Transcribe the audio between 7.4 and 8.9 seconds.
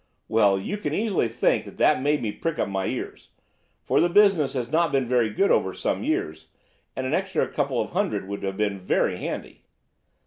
couple of hundred would have been